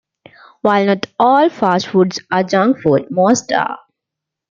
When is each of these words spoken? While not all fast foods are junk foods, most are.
While 0.63 0.87
not 0.87 1.05
all 1.19 1.47
fast 1.51 1.85
foods 1.89 2.21
are 2.31 2.41
junk 2.41 2.79
foods, 2.81 3.11
most 3.11 3.51
are. 3.51 3.77